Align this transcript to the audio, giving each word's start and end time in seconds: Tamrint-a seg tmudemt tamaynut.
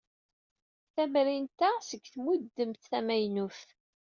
Tamrint-a 0.93 1.69
seg 1.87 2.01
tmudemt 2.13 2.83
tamaynut. 2.91 3.61